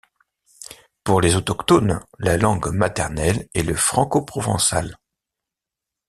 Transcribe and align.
Pour 1.03 1.21
les 1.21 1.35
autochtones 1.35 1.99
la 2.17 2.35
langue 2.35 2.69
maternelle 2.73 3.47
est 3.53 3.61
le 3.61 3.75
francoprovençal. 3.75 4.97